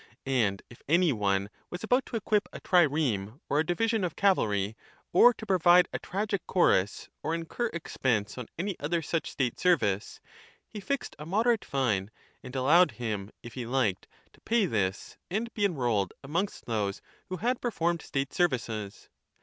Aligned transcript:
And 0.25 0.63
if 0.67 0.81
any 0.89 1.13
one 1.13 1.51
was 1.69 1.83
about 1.83 2.07
to 2.07 2.15
equip 2.15 2.49
a 2.51 2.59
trireme 2.59 3.39
or 3.47 3.59
a 3.59 3.63
division 3.63 4.03
of 4.03 4.15
cavalry 4.15 4.75
or 5.13 5.31
to 5.35 5.45
provide 5.45 5.87
a 5.93 5.99
tragic 5.99 6.47
chorus 6.47 7.07
or 7.21 7.35
incur 7.35 7.67
expense 7.67 8.35
on 8.35 8.47
any 8.57 8.75
other 8.79 9.03
such 9.03 9.29
state 9.29 9.59
service, 9.59 10.19
he 10.67 10.79
fixed 10.79 11.15
a 11.19 11.27
moderate 11.27 11.63
fine 11.63 12.09
and 12.41 12.55
allowed 12.55 12.93
him, 12.93 13.29
if 13.43 13.53
he 13.53 13.67
liked, 13.67 14.07
to 14.33 14.41
pay 14.41 14.65
this 14.65 15.17
and 15.29 15.53
be 15.53 15.65
enrolled 15.65 16.15
amongst 16.23 16.65
those 16.65 17.03
who 17.29 17.37
had 17.37 17.61
performed 17.61 18.01
state 18.01 18.33
services. 18.33 19.07